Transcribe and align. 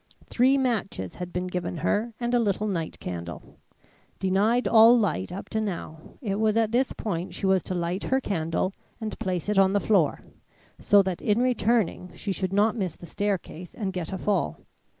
Three 0.25 0.57
matches 0.57 1.13
had 1.21 1.31
been 1.31 1.45
given 1.45 1.77
her 1.85 2.11
and 2.19 2.33
a 2.33 2.39
little 2.39 2.65
night 2.67 2.99
candle. 2.99 3.59
Denied 4.17 4.67
all 4.67 4.97
light 4.97 5.31
up 5.31 5.47
to 5.49 5.61
now, 5.61 6.01
it 6.23 6.39
was 6.39 6.57
at 6.57 6.71
this 6.71 6.91
point 6.91 7.35
she 7.35 7.45
was 7.45 7.61
to 7.61 7.75
light 7.75 8.05
her 8.05 8.19
candle 8.19 8.73
and 8.99 9.19
place 9.19 9.47
it 9.47 9.59
on 9.59 9.73
the 9.73 9.79
floor, 9.79 10.21
so 10.79 11.03
that 11.03 11.21
in 11.21 11.39
returning 11.39 12.11
she 12.15 12.31
should 12.31 12.51
not 12.51 12.75
miss 12.75 12.95
the 12.95 13.05
staircase 13.05 13.75
and 13.75 13.93
get 13.93 14.11
a 14.11 14.17
fall. 14.17 14.61